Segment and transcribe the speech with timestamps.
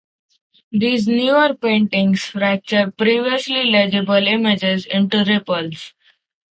[0.71, 5.93] These newer paintings fracture previously legible images into ripples.